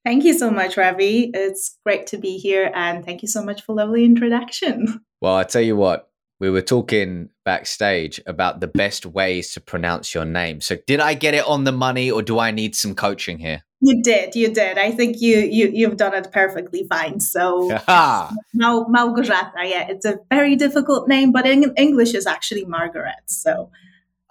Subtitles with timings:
[0.04, 1.30] Thank you so much, Ravi.
[1.34, 5.00] It's great to be here, and thank you so much for lovely introduction.
[5.20, 10.14] Well, I tell you what, we were talking backstage about the best ways to pronounce
[10.14, 10.60] your name.
[10.60, 13.62] So did I get it on the money or do I need some coaching here?
[13.80, 14.78] You did, you did.
[14.78, 17.20] I think you you you've done it perfectly fine.
[17.20, 17.68] So
[18.54, 23.22] Mal Malgorzata, yeah, it's a very difficult name, but in English is actually Margaret.
[23.26, 23.70] So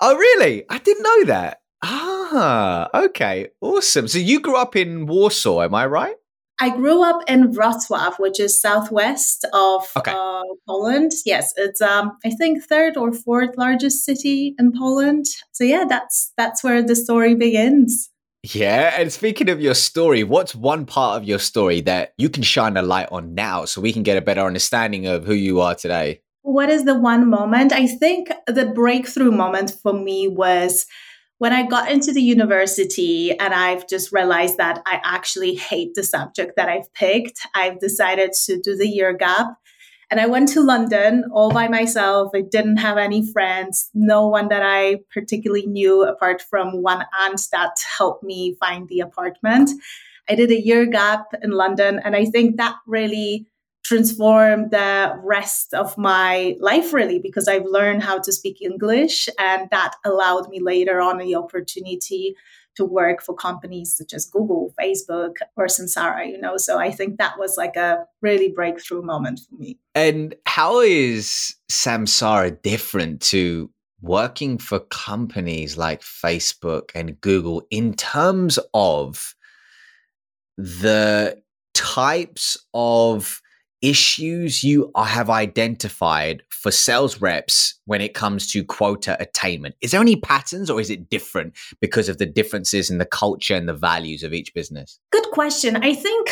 [0.02, 0.64] Oh really?
[0.70, 1.62] I didn't know that.
[1.84, 3.50] Ah, okay.
[3.62, 4.08] Awesome.
[4.08, 6.16] So you grew up in Warsaw, am I right?
[6.60, 10.12] I grew up in Wrocław, which is southwest of okay.
[10.12, 11.12] uh, Poland.
[11.26, 15.26] Yes, it's um, I think third or fourth largest city in Poland.
[15.52, 18.10] So yeah, that's that's where the story begins.
[18.54, 22.44] Yeah, and speaking of your story, what's one part of your story that you can
[22.44, 25.60] shine a light on now, so we can get a better understanding of who you
[25.60, 26.22] are today?
[26.44, 27.74] What is the one moment?
[27.74, 30.86] I think the breakthrough moment for me was
[31.38, 36.04] when I got into the university and I've just realized that I actually hate the
[36.04, 39.48] subject that I've picked, I've decided to do the year gap.
[40.12, 42.32] And I went to London all by myself.
[42.36, 47.42] I didn't have any friends, no one that I particularly knew apart from one aunt
[47.52, 49.72] that helped me find the apartment.
[50.30, 52.00] I did a year gap in London.
[52.04, 53.48] And I think that really
[53.86, 59.70] transform the rest of my life really because I've learned how to speak English and
[59.70, 62.36] that allowed me later on the opportunity
[62.78, 66.58] to work for companies such as Google, Facebook, or Samsara, you know.
[66.58, 69.78] So I think that was like a really breakthrough moment for me.
[69.94, 73.70] And how is Samsara different to
[74.02, 79.36] working for companies like Facebook and Google in terms of
[80.58, 81.40] the
[81.76, 83.42] types of
[83.86, 89.76] issues you have identified for sales reps when it comes to quota attainment?
[89.82, 93.56] Is there any patterns or is it different because of the differences in the culture
[93.56, 95.00] and the values of each business?
[95.12, 95.76] Good question.
[95.78, 96.30] I think,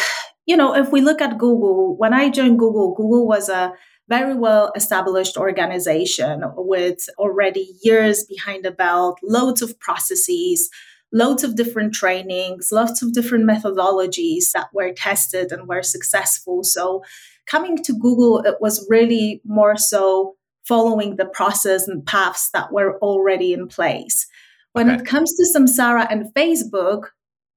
[0.47, 3.73] you know, if we look at Google, when I joined Google, Google was a
[4.09, 10.69] very well established organization with already years behind the belt, loads of processes,
[11.13, 16.63] loads of different trainings, lots of different methodologies that were tested and were successful.
[16.63, 17.03] So
[17.45, 20.35] coming to Google, it was really more so
[20.67, 24.25] following the process and paths that were already in place.
[24.71, 25.01] When okay.
[25.01, 27.09] it comes to Samsara and Facebook,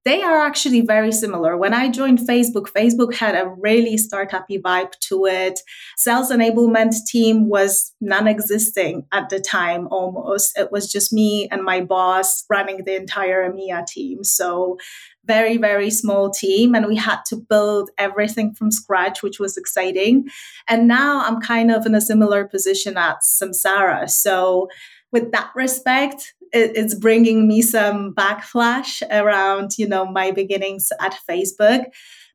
[0.06, 1.56] they are actually very similar.
[1.56, 5.58] When I joined Facebook, Facebook had a really startup vibe to it.
[5.96, 10.56] Sales enablement team was non-existing at the time almost.
[10.56, 14.22] It was just me and my boss running the entire EMEA team.
[14.22, 14.78] So
[15.26, 20.28] very, very small team and we had to build everything from scratch, which was exciting.
[20.68, 24.08] And now I'm kind of in a similar position at Samsara.
[24.08, 24.68] So
[25.12, 31.16] with that respect, it, it's bringing me some backflash around, you know, my beginnings at
[31.28, 31.86] Facebook.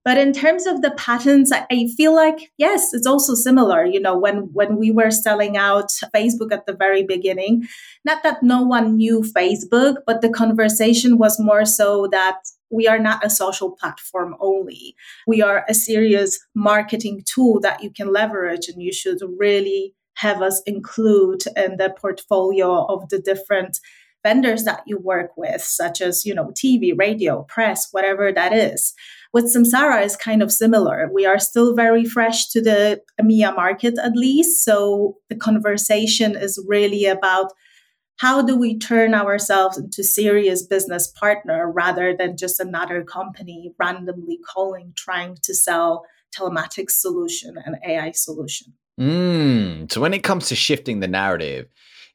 [0.03, 3.86] But in terms of the patterns, I, I feel like yes, it's also similar.
[3.86, 7.68] You know, when when we were selling out Facebook at the very beginning,
[8.03, 12.38] not that no one knew Facebook, but the conversation was more so that
[12.71, 14.95] we are not a social platform only.
[15.27, 20.42] We are a serious marketing tool that you can leverage, and you should really have
[20.42, 23.80] us include in the portfolio of the different
[24.24, 28.94] vendors that you work with, such as, you know, TV, radio, press, whatever that is.
[29.33, 31.09] With Samsara is kind of similar.
[31.13, 34.63] We are still very fresh to the EMEA market, at least.
[34.65, 37.53] So the conversation is really about
[38.17, 44.37] how do we turn ourselves into serious business partner rather than just another company randomly
[44.47, 46.05] calling trying to sell
[46.37, 48.73] telematics solution and AI solution.
[48.99, 49.91] Mm.
[49.91, 51.67] So when it comes to shifting the narrative,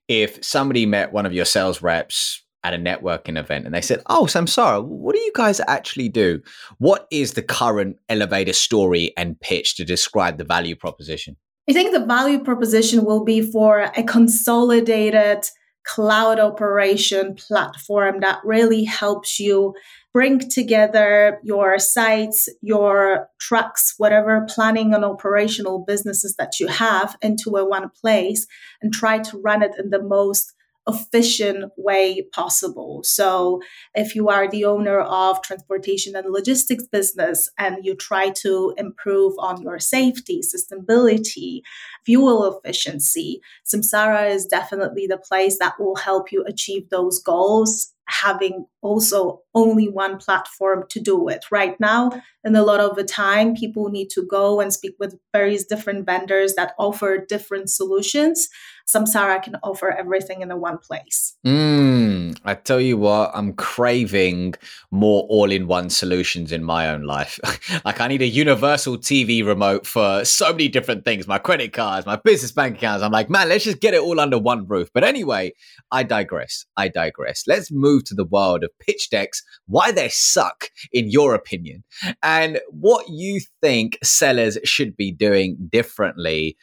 [0.06, 4.02] if somebody met one of your sales reps at a networking event and they said,
[4.06, 6.40] Oh, Samsara, what do you guys actually do?
[6.78, 11.36] What is the current elevator story and pitch to describe the value proposition?
[11.70, 15.44] I think the value proposition will be for a consolidated
[15.84, 19.72] cloud operation platform that really helps you
[20.12, 27.50] bring together your sites, your trucks, whatever planning and operational businesses that you have into
[27.56, 28.48] a one place
[28.82, 30.55] and try to run it in the most
[30.88, 33.00] efficient way possible.
[33.04, 33.60] So
[33.94, 39.34] if you are the owner of transportation and logistics business and you try to improve
[39.38, 41.62] on your safety, sustainability,
[42.04, 48.66] fuel efficiency, Samsara is definitely the place that will help you achieve those goals having
[48.82, 51.44] also only one platform to do it.
[51.50, 52.10] Right now
[52.46, 56.06] and a lot of the time people need to go and speak with various different
[56.06, 58.48] vendors that offer different solutions.
[58.88, 61.36] Samsara can offer everything in the one place.
[61.44, 64.54] Mm, i tell you what i'm craving
[64.92, 67.40] more all-in-one solutions in my own life.
[67.84, 71.26] Like i need a universal tv remote for so many different things.
[71.26, 73.02] My credit cards my business bank accounts.
[73.02, 74.88] I'm like man let's just get it all under one roof.
[74.94, 75.52] But anyway
[75.90, 76.64] i digress.
[76.76, 77.42] I digress.
[77.48, 81.84] Let's move to the world of pitch decks, why they suck, in your opinion,
[82.22, 86.56] and what you think sellers should be doing differently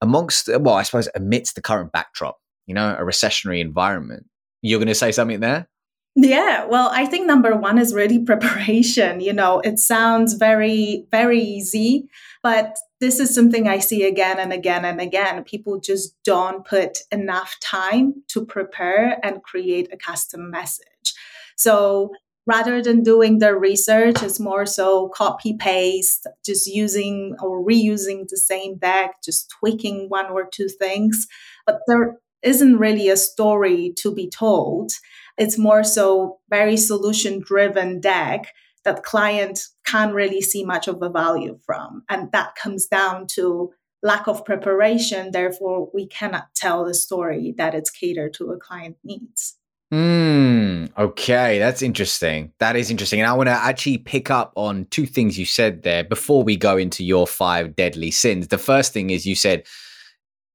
[0.00, 4.26] amongst, well, I suppose, amidst the current backdrop, you know, a recessionary environment.
[4.62, 5.68] You're going to say something there?
[6.16, 9.20] Yeah, well, I think number one is really preparation.
[9.20, 12.08] You know, it sounds very, very easy,
[12.44, 15.42] but this is something I see again and again and again.
[15.44, 21.14] People just don't put enough time to prepare and create a custom message.
[21.56, 22.12] So
[22.46, 28.36] rather than doing the research, it's more so copy paste, just using or reusing the
[28.36, 31.26] same deck, just tweaking one or two things.
[31.64, 34.92] But there isn't really a story to be told.
[35.38, 38.52] It's more so very solution driven deck
[38.84, 42.02] that client can't really see much of a value from.
[42.08, 43.72] And that comes down to
[44.02, 45.32] lack of preparation.
[45.32, 49.56] Therefore, we cannot tell the story that it's catered to a client needs.
[49.90, 50.86] Hmm.
[50.98, 52.52] Okay, that's interesting.
[52.58, 53.20] That is interesting.
[53.20, 56.56] And I want to actually pick up on two things you said there before we
[56.56, 58.48] go into your five deadly sins.
[58.48, 59.64] The first thing is you said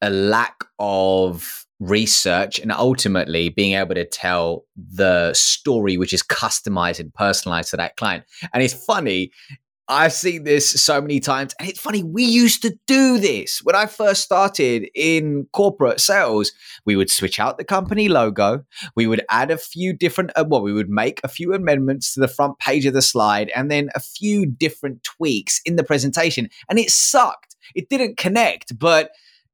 [0.02, 7.00] a lack of research and ultimately being able to tell the story which is customized
[7.00, 8.26] and personalized to that client.
[8.54, 9.32] And it's funny,
[9.92, 12.04] I've seen this so many times, and it's funny.
[12.04, 16.52] We used to do this when I first started in corporate sales.
[16.86, 18.66] We would switch out the company logo.
[18.96, 22.20] We would add a few different, uh, well, we would make a few amendments to
[22.20, 26.50] the front page of the slide, and then a few different tweaks in the presentation.
[26.70, 27.56] And it sucked.
[27.74, 29.10] It didn't connect, but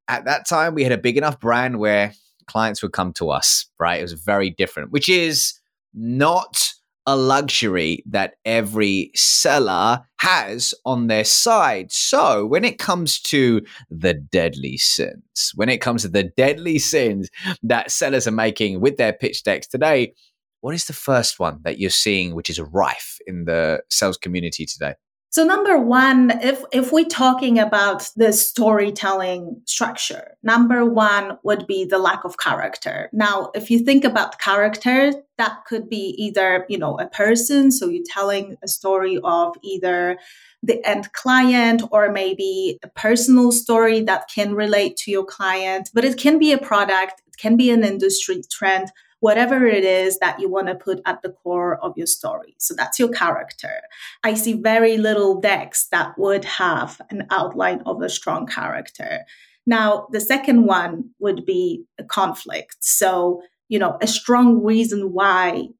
[0.08, 2.12] at that time we had a big enough brand where
[2.46, 3.98] clients would come to us, right?
[3.98, 5.58] It was very different, which is
[5.94, 6.72] not
[7.06, 11.92] a luxury that every seller has on their side.
[11.92, 17.30] So, when it comes to the deadly sins, when it comes to the deadly sins
[17.62, 20.14] that sellers are making with their pitch decks today,
[20.62, 24.66] what is the first one that you're seeing which is rife in the sales community
[24.66, 24.94] today?
[25.36, 31.84] So number one, if if we're talking about the storytelling structure, number one would be
[31.84, 33.10] the lack of character.
[33.12, 37.86] Now, if you think about character, that could be either, you know, a person, so
[37.90, 40.16] you're telling a story of either
[40.62, 46.02] the end client or maybe a personal story that can relate to your client, but
[46.02, 48.90] it can be a product, it can be an industry trend
[49.26, 52.54] whatever it is that you want to put at the core of your story.
[52.58, 53.80] So that's your character.
[54.22, 59.24] I see very little decks that would have an outline of a strong character.
[59.66, 62.76] Now, the second one would be a conflict.
[62.78, 65.70] So, you know, a strong reason why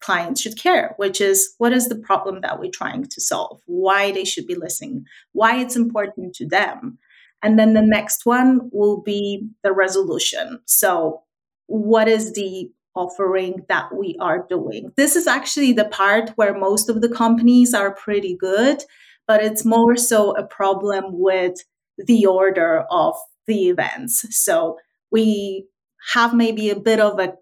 [0.00, 4.10] clients should care, which is what is the problem that we're trying to solve, why
[4.10, 6.98] they should be listening, why it's important to them.
[7.40, 10.58] And then the next one will be the resolution.
[10.64, 11.22] So,
[11.68, 14.92] what is the offering that we are doing?
[14.96, 18.82] This is actually the part where most of the companies are pretty good,
[19.28, 21.58] but it's more so a problem with
[21.98, 23.14] the order of
[23.46, 24.24] the events.
[24.30, 24.78] So,
[25.12, 25.66] we
[26.12, 27.34] have maybe a bit of a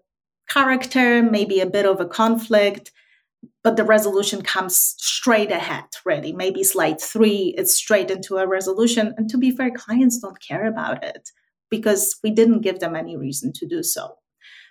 [0.49, 2.91] character, maybe a bit of a conflict,
[3.63, 6.31] but the resolution comes straight ahead, really.
[6.31, 9.13] Maybe slide three, it's straight into a resolution.
[9.17, 11.29] And to be fair, clients don't care about it
[11.69, 14.15] because we didn't give them any reason to do so.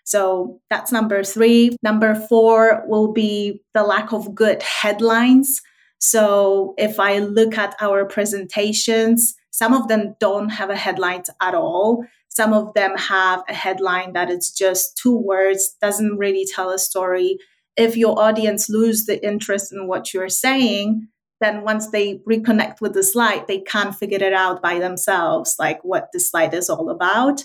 [0.04, 1.76] So that's number three.
[1.82, 5.60] Number four will be the lack of good headlines.
[5.98, 11.54] So if I look at our presentations, some of them don't have a headline at
[11.54, 12.04] all.
[12.28, 16.78] Some of them have a headline that is just two words, doesn't really tell a
[16.78, 17.38] story.
[17.76, 21.08] If your audience lose the interest in what you're saying,
[21.40, 25.80] then once they reconnect with the slide, they can't figure it out by themselves, like
[25.82, 27.44] what the slide is all about.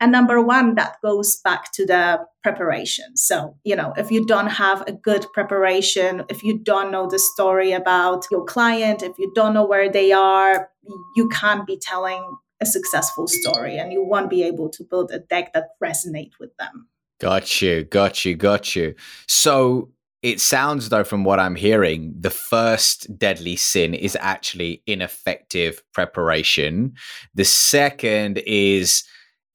[0.00, 3.16] And number one, that goes back to the preparation.
[3.16, 7.18] So, you know, if you don't have a good preparation, if you don't know the
[7.18, 10.68] story about your client, if you don't know where they are,
[11.16, 15.18] you can't be telling a successful story and you won't be able to build a
[15.18, 16.88] deck that resonate with them.
[17.18, 18.94] Got you, got you, got you.
[19.26, 19.90] So
[20.22, 26.94] it sounds though from what I'm hearing, the first deadly sin is actually ineffective preparation.
[27.34, 29.04] The second is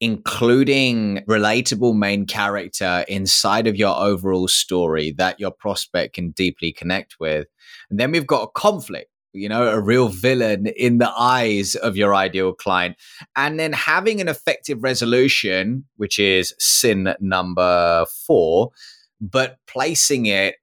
[0.02, 7.14] including relatable main character inside of your overall story that your prospect can deeply connect
[7.20, 7.46] with.
[7.88, 11.96] And then we've got a conflict you know, a real villain in the eyes of
[11.96, 12.96] your ideal client.
[13.34, 18.72] And then having an effective resolution, which is sin number four,
[19.22, 20.56] but placing it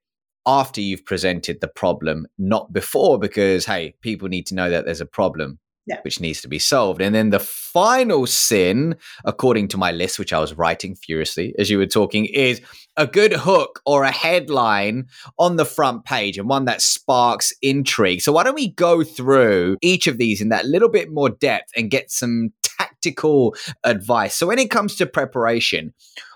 [0.46, 5.00] after you've presented the problem, not before, because, hey, people need to know that there's
[5.00, 5.58] a problem
[5.90, 6.00] yeah.
[6.02, 7.00] which needs to be solved.
[7.00, 11.68] And then the final sin, according to my list, which I was writing furiously as
[11.68, 12.60] you were talking, is
[12.96, 18.22] a good hook or a headline on the front page and one that sparks intrigue.
[18.22, 21.72] So, why don't we go through each of these in that little bit more depth
[21.76, 24.36] and get some tactical advice?
[24.36, 25.92] So, when it comes to preparation,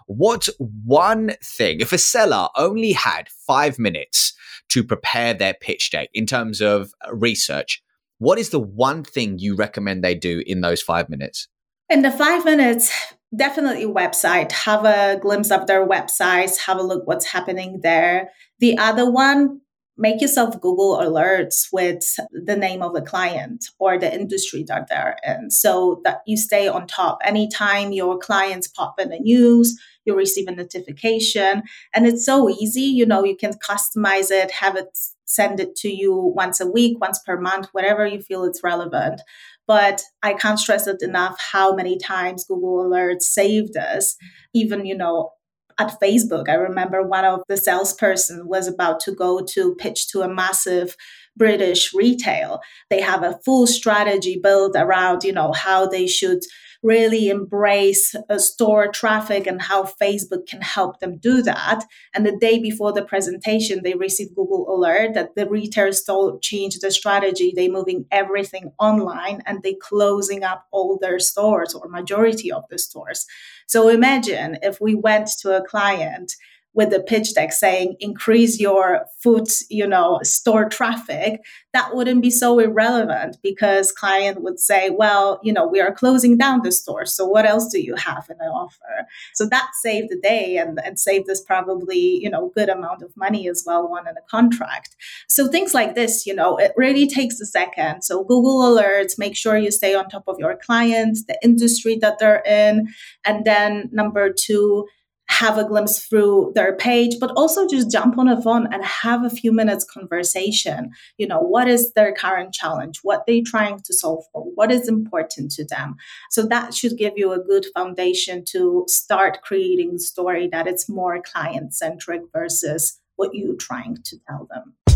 [0.07, 4.35] What's one thing, if a seller only had five minutes
[4.69, 7.83] to prepare their pitch deck in terms of research,
[8.19, 11.49] what is the one thing you recommend they do in those five minutes?
[11.91, 12.93] In the five minutes,
[13.37, 14.53] definitely website.
[14.53, 18.31] Have a glimpse of their websites, have a look what's happening there.
[18.61, 19.61] The other one,
[19.97, 25.17] make yourself Google alerts with the name of the client or the industry that they're
[25.25, 27.19] in so that you stay on top.
[27.25, 31.63] Anytime your clients pop in the news, you receive a notification.
[31.95, 35.89] And it's so easy, you know, you can customize it, have it send it to
[35.89, 39.21] you once a week, once per month, whatever you feel it's relevant.
[39.67, 44.17] But I can't stress it enough how many times Google Alerts saved us.
[44.53, 45.31] Even, you know,
[45.79, 50.23] at Facebook, I remember one of the salesperson was about to go to pitch to
[50.23, 50.97] a massive
[51.37, 52.61] British retail.
[52.91, 56.41] They have a full strategy built around, you know, how they should
[56.85, 61.83] really embrace uh, store traffic and how Facebook can help them do that.
[62.15, 66.83] And the day before the presentation, they received Google alert that the retail store changed
[66.83, 67.55] the strategy.
[67.57, 72.79] They moving everything online and they closing up all their stores or majority of the
[72.79, 73.25] stores.
[73.67, 76.35] So imagine if we went to a client
[76.75, 81.41] with the pitch deck saying increase your food you know store traffic
[81.73, 86.37] that wouldn't be so irrelevant because client would say well you know we are closing
[86.37, 89.07] down the store so what else do you have in the offer?
[89.35, 93.17] So that saved the day and, and saved us probably you know good amount of
[93.17, 94.97] money as well one in a contract.
[95.29, 98.03] So things like this you know it really takes a second.
[98.03, 102.19] So google alerts make sure you stay on top of your clients the industry that
[102.19, 102.89] they're in.
[103.25, 104.87] And then number two
[105.35, 109.25] have a glimpse through their page but also just jump on a phone and have
[109.25, 110.91] a few minutes conversation.
[111.19, 113.01] You know what is their current challenge?
[113.03, 114.43] What they're trying to solve for?
[114.55, 115.97] What is important to them?
[116.31, 121.21] So that should give you a good foundation to start creating story that it's more
[121.21, 124.94] client centric versus what you're trying to tell them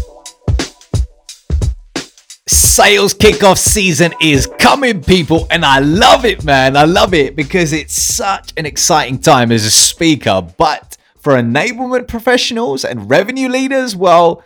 [2.48, 6.76] sales kickoff season is coming, people, and I love it, man.
[6.76, 10.42] I love it because it's such an exciting time as a speaker.
[10.56, 14.42] But for enablement professionals and revenue leaders, well,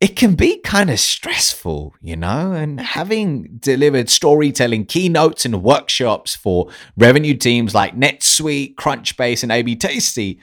[0.00, 6.34] it can be kind of stressful, you know, and having delivered storytelling keynotes and workshops
[6.34, 10.40] for revenue teams like NetSuite, Crunchbase, and AB Tasty,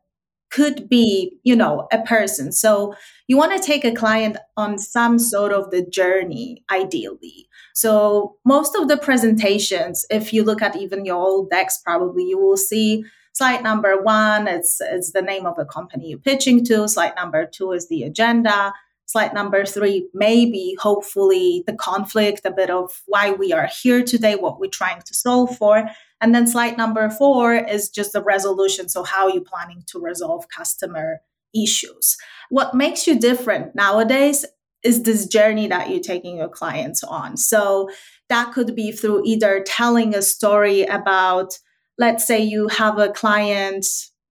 [0.50, 2.52] could be, you know, a person.
[2.52, 2.94] So
[3.26, 7.48] you want to take a client on some sort of the journey, ideally.
[7.74, 12.38] So most of the presentations, if you look at even your old decks, probably you
[12.38, 16.88] will see slide number one it's, it's the name of the company you're pitching to.
[16.88, 18.72] Slide number two is the agenda.
[19.06, 24.34] Slide number three maybe hopefully the conflict a bit of why we are here today
[24.34, 25.88] what we're trying to solve for.
[26.20, 28.88] And then slide number four is just the resolution.
[28.88, 31.20] So how are you planning to resolve customer
[31.54, 32.16] issues.
[32.50, 34.44] What makes you different nowadays
[34.82, 37.36] is this journey that you're taking your clients on.
[37.36, 37.88] So
[38.28, 41.58] that could be through either telling a story about
[41.99, 43.87] let's say you have a client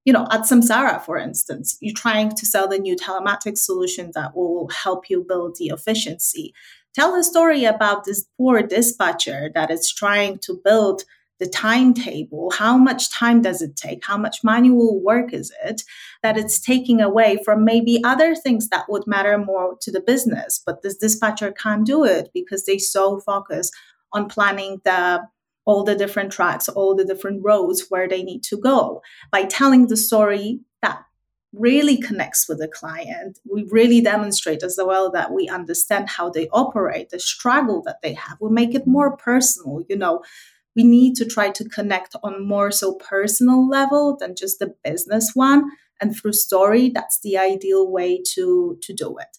[0.06, 4.36] you know at samsara for instance you're trying to sell the new telematics solution that
[4.36, 6.54] will help you build the efficiency.
[6.94, 11.04] Tell a story about this poor dispatcher that is trying to build
[11.40, 12.52] the timetable.
[12.52, 14.06] How much time does it take?
[14.06, 15.82] How much manual work is it
[16.22, 20.62] that it's taking away from maybe other things that would matter more to the business?
[20.64, 23.72] But this dispatcher can't do it because they so focus
[24.14, 25.28] on planning the
[25.66, 29.02] all the different tracks, all the different roads where they need to go.
[29.32, 31.04] By telling the story that
[31.54, 36.50] really connects with the client, we really demonstrate as well that we understand how they
[36.50, 38.38] operate, the struggle that they have.
[38.42, 40.24] We make it more personal, you know.
[40.76, 45.32] We need to try to connect on more so personal level than just the business
[45.36, 45.70] one.
[46.02, 49.38] And through story, that's the ideal way to, to do it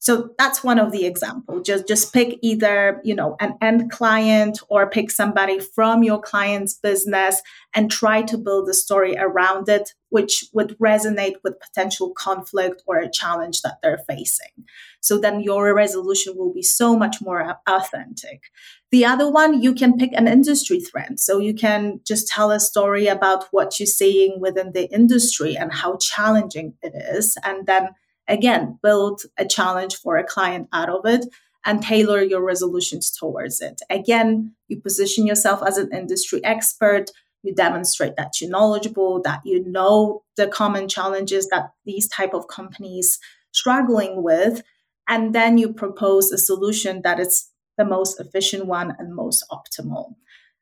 [0.00, 4.58] so that's one of the examples just just pick either you know an end client
[4.68, 7.40] or pick somebody from your client's business
[7.74, 12.98] and try to build a story around it which would resonate with potential conflict or
[12.98, 14.66] a challenge that they're facing.
[15.00, 18.42] So then your resolution will be so much more authentic.
[18.90, 21.20] The other one you can pick an industry trend.
[21.20, 25.72] So you can just tell a story about what you're seeing within the industry and
[25.72, 27.90] how challenging it is and then
[28.30, 31.26] again, build a challenge for a client out of it
[31.66, 33.82] and tailor your resolutions towards it.
[33.90, 37.10] Again, you position yourself as an industry expert.
[37.42, 42.48] You demonstrate that you're knowledgeable, that you know the common challenges that these type of
[42.48, 43.18] companies
[43.52, 44.62] struggling with,
[45.08, 50.14] and then you propose a solution that is the most efficient one and most optimal.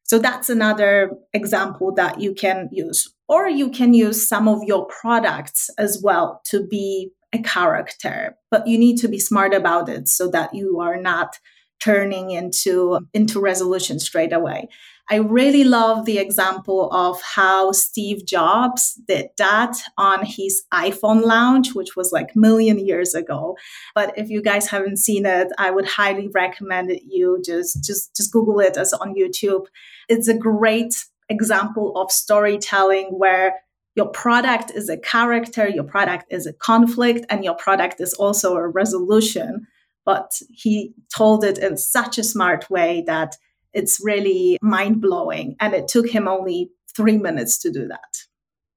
[0.05, 3.13] So that's another example that you can use.
[3.29, 8.67] Or you can use some of your products as well to be a character, but
[8.67, 11.39] you need to be smart about it so that you are not
[11.81, 14.69] turning into into resolution straight away.
[15.11, 21.75] I really love the example of how Steve Jobs did that on his iPhone launch,
[21.75, 23.57] which was like million years ago.
[23.95, 27.03] But if you guys haven't seen it, I would highly recommend it.
[27.07, 29.67] You just just just Google it as on YouTube.
[30.09, 30.95] It's a great
[31.31, 33.55] example of storytelling where
[33.99, 38.55] your product is a character, your product is a conflict, and your product is also
[38.55, 39.67] a resolution.
[40.09, 43.37] but he told it in such a smart way that
[43.75, 45.55] it's really mind blowing.
[45.61, 48.25] And it took him only three minutes to do that.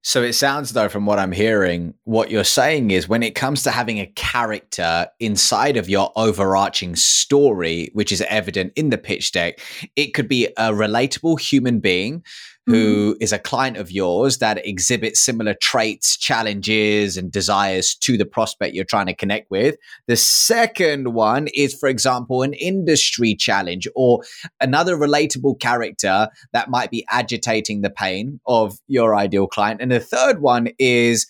[0.04, 3.62] So it sounds though, from what I'm hearing, what you're saying is when it comes
[3.62, 9.32] to having a character inside of your overarching story, which is evident in the pitch
[9.32, 9.58] deck,
[9.96, 12.22] it could be a relatable human being
[12.66, 13.22] who mm-hmm.
[13.22, 18.74] is a client of yours that exhibits similar traits, challenges, and desires to the prospect
[18.74, 19.76] you're trying to connect with.
[20.06, 24.22] The second one is, for example, an industry challenge or
[24.60, 29.80] another relatable character that might be agitating the pain of your ideal client.
[29.80, 31.26] And the third one is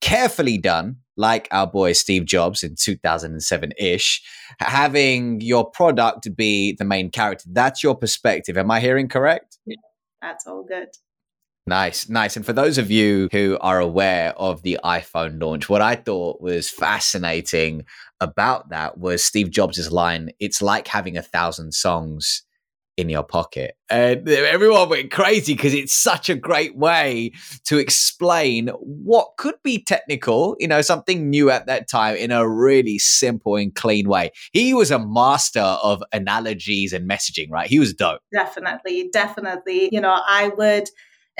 [0.00, 4.22] carefully done like our boy Steve Jobs in 2007 ish,
[4.58, 7.44] having your product be the main character.
[7.52, 8.56] That's your perspective.
[8.56, 9.49] Am I hearing correct?
[10.22, 10.88] That's all good.
[11.66, 12.36] Nice, nice.
[12.36, 16.40] And for those of you who are aware of the iPhone launch, what I thought
[16.40, 17.84] was fascinating
[18.20, 22.42] about that was Steve Jobs' line It's like having a thousand songs
[23.00, 23.76] in your pocket.
[23.88, 27.32] And everyone went crazy because it's such a great way
[27.64, 32.48] to explain what could be technical, you know, something new at that time in a
[32.48, 34.30] really simple and clean way.
[34.52, 37.68] He was a master of analogies and messaging, right?
[37.68, 38.20] He was dope.
[38.32, 39.88] Definitely, definitely.
[39.90, 40.88] You know, I would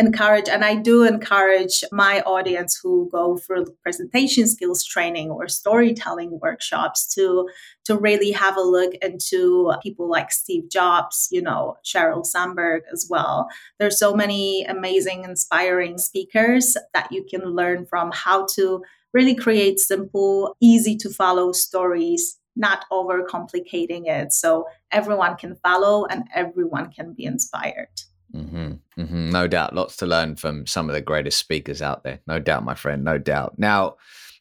[0.01, 6.41] encourage, and I do encourage my audience who go through presentation skills training or storytelling
[6.41, 7.49] workshops to,
[7.85, 13.07] to really have a look into people like Steve Jobs, you know, Sheryl Sandberg as
[13.09, 13.49] well.
[13.79, 18.83] There's so many amazing, inspiring speakers that you can learn from how to
[19.13, 26.25] really create simple, easy to follow stories not overcomplicating it so everyone can follow and
[26.35, 28.03] everyone can be inspired.
[28.35, 29.31] Mm-hmm, mm-hmm.
[29.31, 29.75] No doubt.
[29.75, 32.21] Lots to learn from some of the greatest speakers out there.
[32.27, 33.05] No doubt, my friend.
[33.05, 33.55] No doubt.
[33.59, 33.97] Now,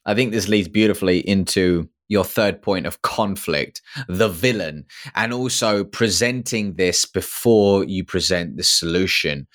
[0.06, 5.84] I think this leads beautifully into your third point of conflict, the villain, and also
[5.84, 9.46] presenting this before you present the solution.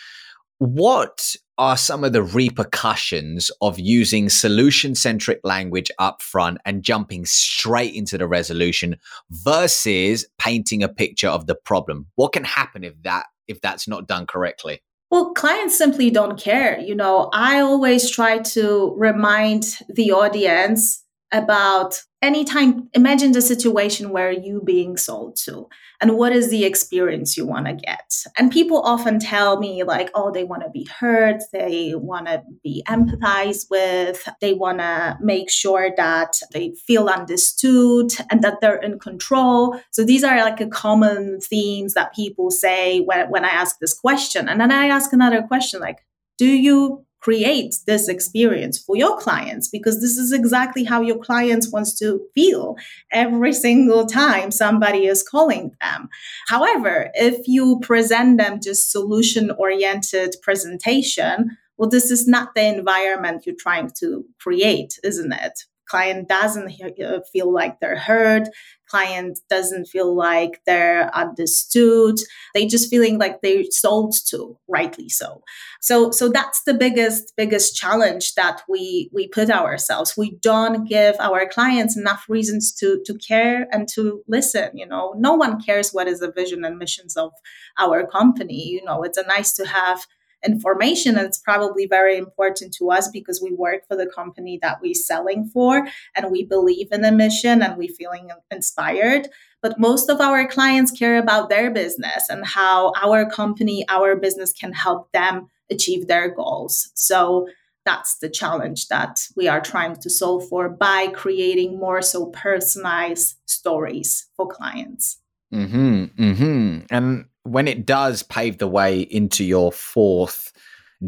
[0.60, 7.26] What are some of the repercussions of using solution centric language up front and jumping
[7.26, 8.98] straight into the resolution
[9.30, 12.08] versus painting a picture of the problem?
[12.16, 14.82] What can happen if that if that's not done correctly?
[15.12, 16.80] Well, clients simply don't care.
[16.80, 24.32] You know, I always try to remind the audience about anytime imagine the situation where
[24.32, 25.68] you being sold to
[26.02, 28.24] and what is the experience you want to get?
[28.38, 32.44] And people often tell me like oh they want to be heard they want to
[32.64, 38.82] be empathized with they want to make sure that they feel understood and that they're
[38.82, 39.80] in control.
[39.92, 43.94] So these are like a common themes that people say when, when i ask this
[43.94, 44.50] question.
[44.50, 46.00] And then i ask another question like
[46.38, 51.72] do you create this experience for your clients because this is exactly how your clients
[51.72, 52.76] wants to feel
[53.12, 56.08] every single time somebody is calling them.
[56.48, 63.44] However if you present them just solution oriented presentation well this is not the environment
[63.48, 65.58] you're trying to create isn't it?
[65.90, 66.72] Client doesn't
[67.04, 68.50] uh, feel like they're heard
[68.96, 72.16] client doesn't feel like they're understood.
[72.54, 75.44] They just feeling like they're sold to rightly so.
[75.82, 80.16] So so that's the biggest biggest challenge that we we put ourselves.
[80.18, 85.14] We don't give our clients enough reasons to to care and to listen you know?
[85.18, 87.32] No one cares what is the vision and missions of
[87.78, 89.04] our company you know?
[89.04, 90.06] It's a nice to have
[90.46, 94.94] information it's probably very important to us because we work for the company that we're
[94.94, 99.28] selling for and we believe in the mission and we're feeling inspired.
[99.62, 104.54] But most of our clients care about their business and how our company our business
[104.54, 106.92] can help them achieve their goals.
[106.94, 107.48] So
[107.86, 113.38] that's the challenge that we are trying to solve for by creating more so personalized
[113.46, 115.20] stories for clients.
[115.54, 120.52] Mm hmm Mm hmm and when it does pave the way into your fourth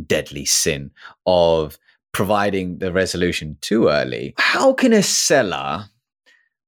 [0.06, 0.91] deadly sin
[1.26, 1.80] of
[2.13, 5.86] providing the resolution too early, how can a seller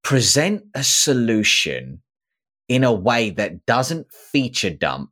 [0.03, 2.01] present a solution
[2.67, 5.11] in a way that doesn't feature dump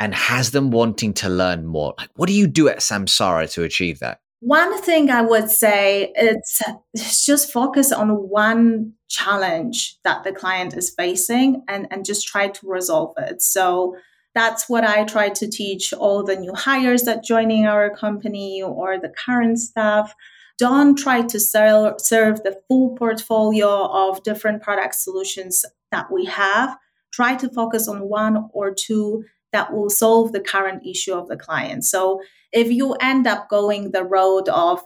[0.00, 1.94] and has them wanting to learn more?
[1.98, 4.20] Like, what do you do at Samsara to achieve that?
[4.40, 6.60] One thing I would say it's,
[6.94, 12.48] it's just focus on one challenge that the client is facing and, and just try
[12.48, 13.42] to resolve it.
[13.42, 13.96] So
[14.34, 18.98] that's what I try to teach all the new hires that joining our company or
[18.98, 20.14] the current staff.
[20.58, 26.76] Don't try to sell, serve the full portfolio of different product solutions that we have.
[27.12, 31.36] Try to focus on one or two that will solve the current issue of the
[31.36, 31.84] client.
[31.84, 32.22] So
[32.52, 34.82] if you end up going the road of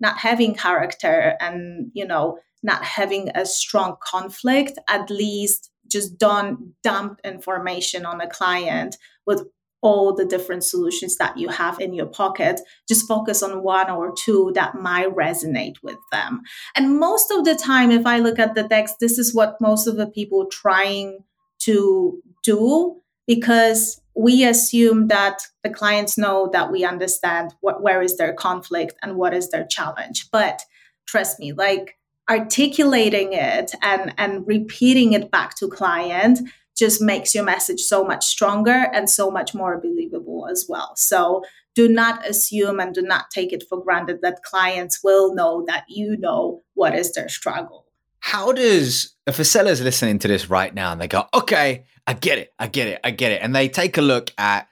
[0.00, 6.74] not having character and you know not having a strong conflict, at least just don't
[6.82, 8.96] dump information on a client
[9.26, 9.42] with
[9.82, 12.60] all the different solutions that you have in your pocket.
[12.86, 16.42] Just focus on one or two that might resonate with them.
[16.76, 19.86] And most of the time, if I look at the text, this is what most
[19.86, 21.20] of the people trying
[21.60, 28.16] to do because we assume that the clients know that we understand what, where is
[28.16, 30.28] their conflict and what is their challenge.
[30.30, 30.62] But
[31.06, 31.96] trust me, like
[32.30, 36.38] articulating it and, and repeating it back to client
[36.76, 40.92] just makes your message so much stronger and so much more believable as well.
[40.96, 41.42] So
[41.74, 45.84] do not assume and do not take it for granted that clients will know that
[45.88, 47.86] you know what is their struggle.
[48.20, 52.12] How does, if a seller's listening to this right now and they go, okay, I
[52.12, 54.68] get it, I get it, I get it, and they take a look at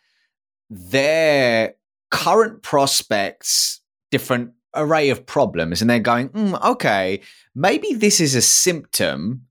[0.71, 1.75] their
[2.11, 7.21] current prospects, different array of problems, and they're going, mm, okay,
[7.55, 9.47] maybe this is a symptom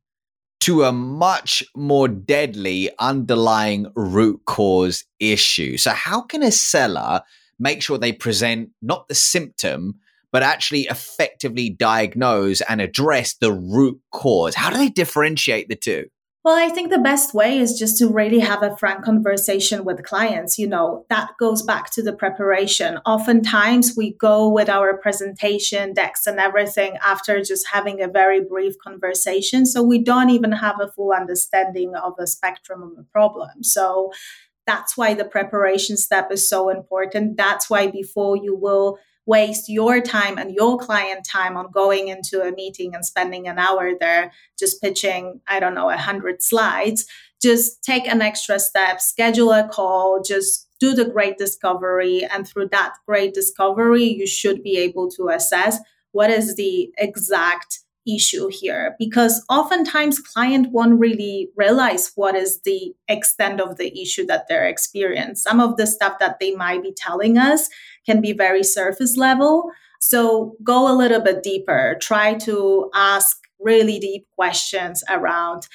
[0.62, 5.77] to a much more deadly underlying root cause issue.
[5.77, 7.21] So, how can a seller
[7.60, 9.95] make sure they present not the symptom,
[10.32, 14.56] but actually effectively diagnose and address the root cause?
[14.56, 16.08] How do they differentiate the two?
[16.47, 20.05] Well, I think the best way is just to really have a frank conversation with
[20.05, 20.57] clients.
[20.57, 22.99] You know, that goes back to the preparation.
[23.05, 28.75] Oftentimes we go with our presentation decks and everything after just having a very brief
[28.81, 29.65] conversation.
[29.65, 33.62] So we don't even have a full understanding of the spectrum of the problem.
[33.62, 34.13] So
[34.65, 37.36] that's why the preparation step is so important.
[37.36, 42.41] That's why before you will waste your time and your client time on going into
[42.41, 47.05] a meeting and spending an hour there just pitching, I don't know, a hundred slides.
[47.39, 52.25] Just take an extra step, schedule a call, just do the great discovery.
[52.25, 55.77] And through that great discovery, you should be able to assess
[56.13, 62.93] what is the exact issue here because oftentimes client won't really realize what is the
[63.08, 65.36] extent of the issue that they're experiencing.
[65.36, 67.70] Some of the stuff that they might be telling us
[68.06, 69.70] can be very surface level.
[70.00, 71.98] So go a little bit deeper.
[72.02, 75.67] Try to ask really deep questions around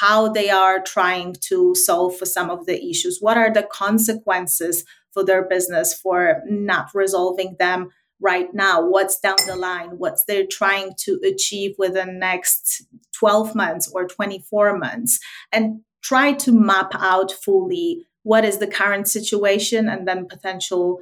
[0.00, 3.18] how they are trying to solve for some of the issues.
[3.20, 7.88] What are the consequences for their business for not resolving them
[8.20, 8.86] right now?
[8.86, 9.90] What's down the line?
[9.98, 12.82] What's they're trying to achieve within next
[13.18, 15.18] 12 months or 24 months?
[15.52, 21.00] And try to map out fully what is the current situation and then potential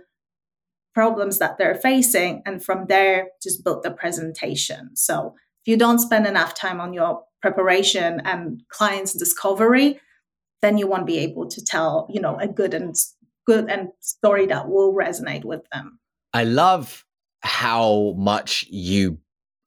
[0.94, 4.90] problems that they're facing and from there just build the presentation.
[4.94, 10.00] So if you don't spend enough time on your preparation and clients discovery
[10.61, 12.96] then you won't be able to tell you know a good and
[13.46, 16.00] good and story that will resonate with them.
[16.33, 17.04] I love
[17.40, 19.18] how much you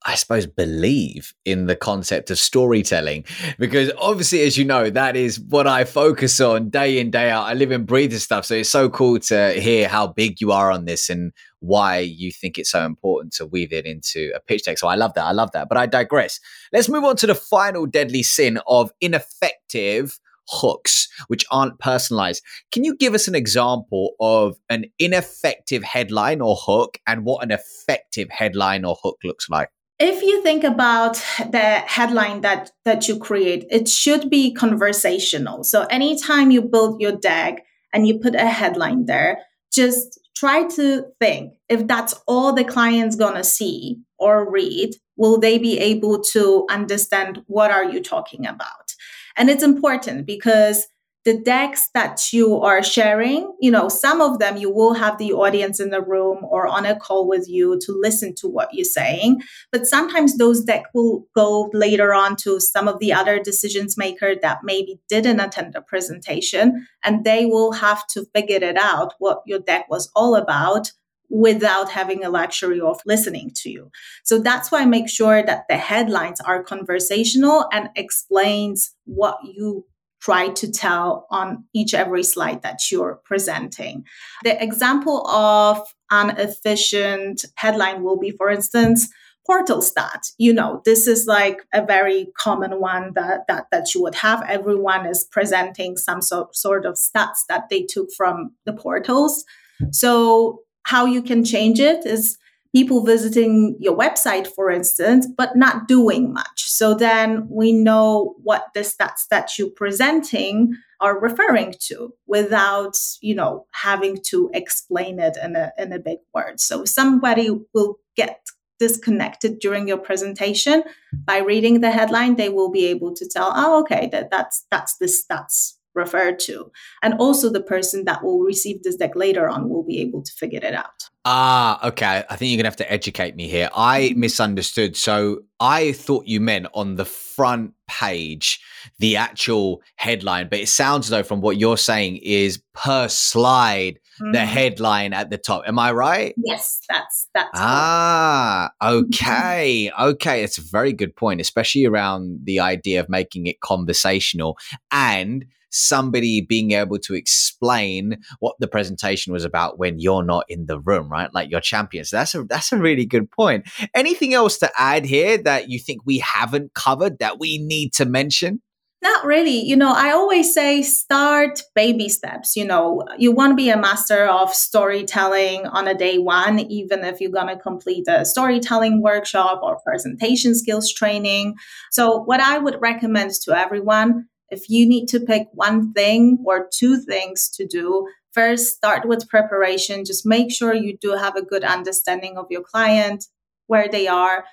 [0.04, 3.24] I suppose, believe in the concept of storytelling.
[3.58, 7.46] Because obviously, as you know, that is what I focus on day in, day out.
[7.46, 8.44] I live and breathe this stuff.
[8.44, 12.32] So it's so cool to hear how big you are on this and why you
[12.32, 14.78] think it's so important to weave it into a pitch deck.
[14.78, 15.24] So I love that.
[15.24, 15.68] I love that.
[15.68, 16.40] But I digress.
[16.72, 22.42] Let's move on to the final deadly sin of ineffective hooks which aren't personalized.
[22.70, 27.50] Can you give us an example of an ineffective headline or hook and what an
[27.50, 29.68] effective headline or hook looks like?
[29.98, 31.14] if you think about
[31.50, 37.12] the headline that that you create it should be conversational so anytime you build your
[37.12, 39.38] deck and you put a headline there
[39.72, 45.38] just try to think if that's all the client's going to see or read will
[45.38, 48.94] they be able to understand what are you talking about
[49.36, 50.86] and it's important because
[51.24, 55.32] the decks that you are sharing, you know, some of them you will have the
[55.32, 58.84] audience in the room or on a call with you to listen to what you're
[58.84, 59.40] saying.
[59.70, 64.34] But sometimes those decks will go later on to some of the other decisions maker
[64.42, 69.42] that maybe didn't attend the presentation and they will have to figure it out what
[69.46, 70.90] your deck was all about
[71.32, 73.90] without having a luxury of listening to you.
[74.22, 79.86] So that's why I make sure that the headlines are conversational and explains what you
[80.20, 84.04] try to tell on each every slide that you're presenting.
[84.44, 89.08] The example of an efficient headline will be, for instance,
[89.46, 90.22] portal stat.
[90.36, 94.44] You know, this is like a very common one that that, that you would have.
[94.46, 99.44] Everyone is presenting some so, sort of stats that they took from the portals.
[99.90, 102.38] So how you can change it is
[102.74, 106.64] people visiting your website, for instance, but not doing much.
[106.70, 113.34] So then we know what the stats that you're presenting are referring to without, you
[113.34, 116.60] know, having to explain it in a, in a big word.
[116.60, 118.40] So somebody will get
[118.78, 123.80] disconnected during your presentation, by reading the headline, they will be able to tell, oh,
[123.80, 126.70] okay, that that's that's this that's referred to.
[127.02, 130.32] And also the person that will receive this deck later on will be able to
[130.32, 131.10] figure it out.
[131.24, 132.24] Ah, okay.
[132.28, 133.70] I think you're gonna have to educate me here.
[133.74, 134.20] I mm-hmm.
[134.20, 134.96] misunderstood.
[134.96, 138.60] So I thought you meant on the front page,
[138.98, 144.32] the actual headline, but it sounds though from what you're saying is per slide, mm-hmm.
[144.32, 145.62] the headline at the top.
[145.68, 146.34] Am I right?
[146.44, 149.92] Yes, that's that's ah okay.
[150.00, 150.42] okay.
[150.42, 154.58] It's a very good point, especially around the idea of making it conversational
[154.90, 160.66] and somebody being able to explain what the presentation was about when you're not in
[160.66, 161.32] the room, right?
[161.34, 162.10] Like your champions.
[162.10, 163.68] That's a that's a really good point.
[163.94, 168.04] Anything else to add here that you think we haven't covered that we need to
[168.04, 168.60] mention?
[169.02, 169.60] Not really.
[169.60, 172.54] You know, I always say start baby steps.
[172.54, 177.00] You know, you want to be a master of storytelling on a day one, even
[177.00, 181.56] if you're going to complete a storytelling workshop or presentation skills training.
[181.90, 186.68] So, what I would recommend to everyone if you need to pick one thing or
[186.70, 190.04] two things to do, first start with preparation.
[190.04, 193.24] Just make sure you do have a good understanding of your client,
[193.66, 194.44] where they are.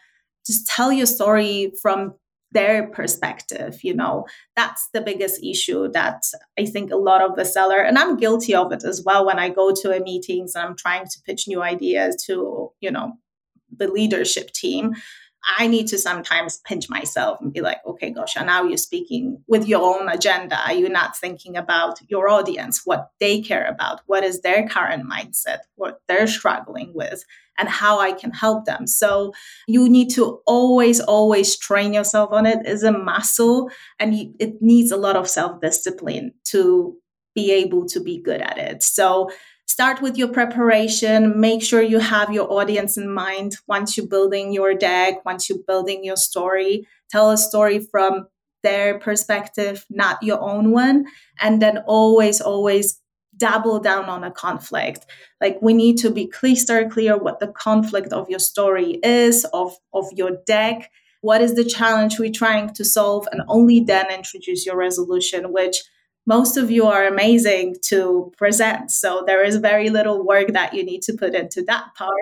[0.47, 2.13] Just tell your story from
[2.51, 6.23] their perspective you know that's the biggest issue that
[6.57, 9.37] i think a lot of the seller and i'm guilty of it as well when
[9.37, 13.13] i go to a meetings and i'm trying to pitch new ideas to you know
[13.77, 14.95] the leadership team
[15.57, 19.67] I need to sometimes pinch myself and be like, okay, Gosia, now you're speaking with
[19.67, 20.59] your own agenda.
[20.65, 25.09] Are You're not thinking about your audience, what they care about, what is their current
[25.09, 27.23] mindset, what they're struggling with,
[27.57, 28.85] and how I can help them.
[28.87, 29.33] So
[29.67, 32.59] you need to always, always train yourself on it.
[32.65, 36.97] It's a muscle and it needs a lot of self discipline to
[37.35, 38.83] be able to be good at it.
[38.83, 39.29] So
[39.69, 41.39] start with your preparation.
[41.39, 45.63] Make sure you have your audience in mind once you're building your deck once you're
[45.67, 46.87] building your story.
[47.11, 48.27] Tell a story from
[48.63, 51.05] their perspective not your own one.
[51.39, 52.99] And then always always
[53.37, 55.05] double down on a conflict.
[55.39, 59.77] Like we need to be crystal clear what the conflict of your story is of
[59.93, 60.89] of your deck.
[61.21, 63.27] What is the challenge we're trying to solve?
[63.31, 65.83] And only then introduce your resolution which
[66.25, 68.91] most of you are amazing to present.
[68.91, 72.13] So there is very little work that you need to put into that part,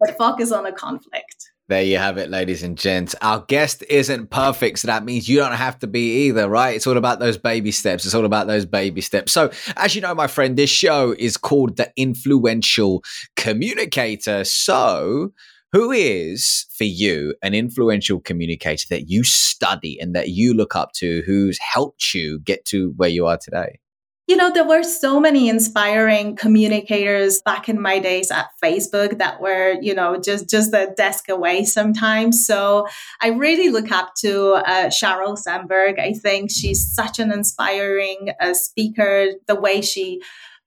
[0.00, 1.52] but focus on the conflict.
[1.68, 3.14] There you have it, ladies and gents.
[3.22, 6.74] Our guest isn't perfect, so that means you don't have to be either, right?
[6.74, 8.04] It's all about those baby steps.
[8.04, 9.32] It's all about those baby steps.
[9.32, 13.02] So, as you know, my friend, this show is called The Influential
[13.36, 14.44] Communicator.
[14.44, 15.32] So,
[15.72, 20.92] who is, for you, an influential communicator that you study and that you look up
[20.96, 23.78] to who's helped you get to where you are today?
[24.28, 29.40] You know, there were so many inspiring communicators back in my days at Facebook that
[29.40, 32.46] were, you know, just just a desk away sometimes.
[32.46, 32.86] So
[33.20, 35.98] I really look up to uh, Sheryl Sandberg.
[35.98, 39.32] I think she's such an inspiring uh, speaker.
[39.48, 40.22] The way she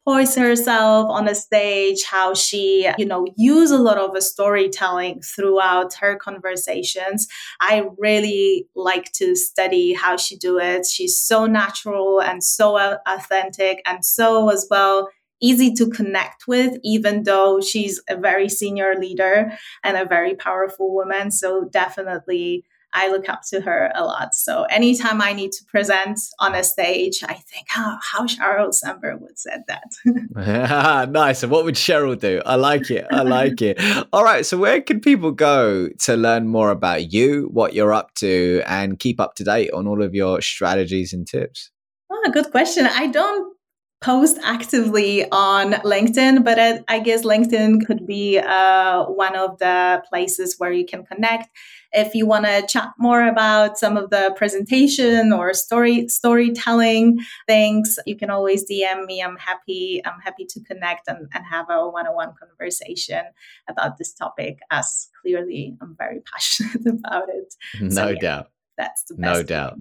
[0.05, 5.95] poise herself on the stage, how she, you know, use a lot of storytelling throughout
[5.95, 7.27] her conversations.
[7.59, 10.85] I really like to study how she do it.
[10.85, 15.09] She's so natural and so authentic and so as well
[15.41, 19.51] easy to connect with, even though she's a very senior leader
[19.83, 21.29] and a very powerful woman.
[21.31, 22.63] So definitely
[22.95, 24.33] I look up to her a lot.
[24.33, 29.21] So anytime I need to present on a stage, I think, oh, how Sheryl Sandberg
[29.21, 29.91] would said that.
[31.11, 31.43] nice.
[31.43, 32.41] And what would Sheryl do?
[32.45, 33.05] I like it.
[33.11, 33.81] I like it.
[34.13, 34.45] All right.
[34.45, 38.97] So where can people go to learn more about you, what you're up to, and
[38.97, 41.71] keep up to date on all of your strategies and tips?
[42.09, 42.87] Oh, good question.
[42.87, 43.54] I don't
[44.01, 50.03] post actively on LinkedIn, but I, I guess LinkedIn could be uh, one of the
[50.09, 51.49] places where you can connect.
[51.91, 57.97] If you want to chat more about some of the presentation or story storytelling things,
[58.05, 59.23] you can always DM me.
[59.23, 60.01] I'm happy.
[60.05, 63.23] I'm happy to connect and, and have a one-on-one conversation
[63.69, 64.59] about this topic.
[64.71, 67.53] As clearly, I'm very passionate about it.
[67.79, 68.51] No so, yeah, doubt.
[68.77, 69.79] That's the no doubt.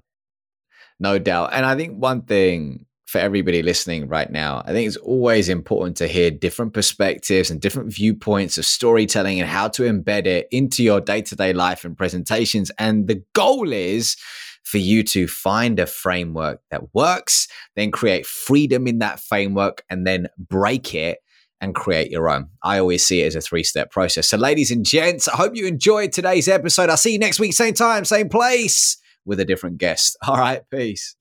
[0.99, 1.51] No doubt.
[1.53, 4.63] And I think one thing for everybody listening right now.
[4.65, 9.49] I think it's always important to hear different perspectives and different viewpoints of storytelling and
[9.49, 12.71] how to embed it into your day to day life and presentations.
[12.79, 14.17] And the goal is
[14.63, 20.07] for you to find a framework that works, then create freedom in that framework, and
[20.07, 21.19] then break it
[21.61, 22.49] and create your own.
[22.63, 24.27] I always see it as a three step process.
[24.27, 26.89] So, ladies and gents, I hope you enjoyed today's episode.
[26.89, 30.17] I'll see you next week, same time, same place with a different guest.
[30.27, 31.15] All right, peace.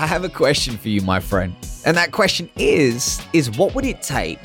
[0.00, 1.54] I have a question for you, my friend.
[1.84, 4.40] And that question is is what would it take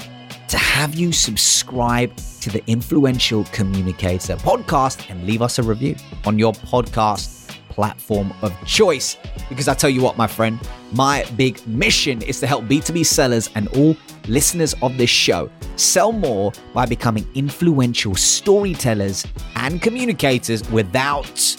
[0.49, 5.95] to have you subscribe to the Influential Communicator podcast and leave us a review
[6.25, 9.15] on your podcast platform of choice.
[9.47, 10.59] Because I tell you what, my friend,
[10.91, 13.95] my big mission is to help B2B sellers and all
[14.27, 19.25] listeners of this show sell more by becoming influential storytellers
[19.55, 21.55] and communicators without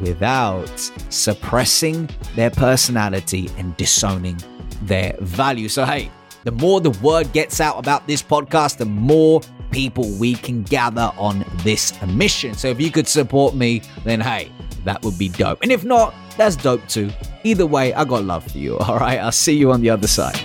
[0.00, 0.78] without
[1.08, 4.38] suppressing their personality and disowning
[4.82, 5.68] their value.
[5.68, 6.10] So hey,
[6.44, 9.40] the more the word gets out about this podcast, the more
[9.70, 12.54] people we can gather on this mission.
[12.54, 14.50] So if you could support me, then hey,
[14.84, 15.62] that would be dope.
[15.62, 17.10] And if not, that's dope too.
[17.44, 18.78] Either way, I got love for you.
[18.80, 20.40] All right, I'll see you on the other side.